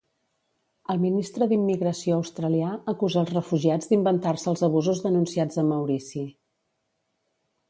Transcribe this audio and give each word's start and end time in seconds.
El 0.93 1.01
ministre 1.03 1.47
d'Immigració 1.51 2.15
australià 2.21 2.71
acusa 2.93 3.21
els 3.23 3.35
refugiats 3.35 3.93
d'inventar-se 3.93 4.51
els 4.53 4.67
abusos 4.69 5.05
denunciats 5.09 5.65
a 5.65 5.69
Maurici. 5.73 6.27